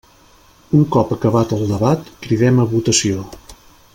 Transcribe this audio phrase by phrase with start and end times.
[0.77, 3.29] Un cop acabat el debat, cridem a votació.